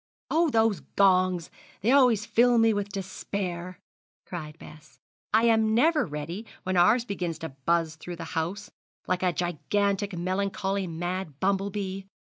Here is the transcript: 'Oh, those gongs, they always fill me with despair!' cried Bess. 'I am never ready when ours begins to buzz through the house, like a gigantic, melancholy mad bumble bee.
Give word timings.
'Oh, 0.31 0.49
those 0.49 0.79
gongs, 0.95 1.51
they 1.81 1.91
always 1.91 2.25
fill 2.25 2.57
me 2.57 2.73
with 2.73 2.89
despair!' 2.89 3.77
cried 4.25 4.57
Bess. 4.57 4.97
'I 5.31 5.43
am 5.43 5.75
never 5.75 6.07
ready 6.07 6.47
when 6.63 6.75
ours 6.75 7.05
begins 7.05 7.37
to 7.37 7.49
buzz 7.67 7.97
through 7.97 8.15
the 8.15 8.23
house, 8.33 8.71
like 9.05 9.21
a 9.21 9.31
gigantic, 9.31 10.17
melancholy 10.17 10.87
mad 10.87 11.39
bumble 11.39 11.69
bee. 11.69 12.07